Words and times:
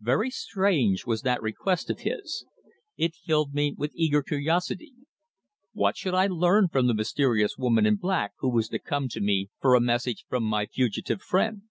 Very 0.00 0.30
strange 0.30 1.04
was 1.04 1.20
that 1.20 1.42
request 1.42 1.90
of 1.90 2.00
his. 2.00 2.46
It 2.96 3.14
filled 3.14 3.52
me 3.52 3.74
with 3.76 3.92
eager 3.94 4.22
curiosity. 4.22 4.94
What 5.74 5.94
should 5.94 6.14
I 6.14 6.26
learn 6.26 6.68
from 6.68 6.86
the 6.86 6.94
mysterious 6.94 7.58
woman 7.58 7.84
in 7.84 7.96
black 7.96 8.32
who 8.38 8.48
was 8.48 8.70
to 8.70 8.78
come 8.78 9.08
to 9.10 9.20
me 9.20 9.50
for 9.60 9.74
a 9.74 9.80
message 9.82 10.24
from 10.26 10.44
my 10.44 10.64
fugitive 10.64 11.20
friend. 11.20 11.64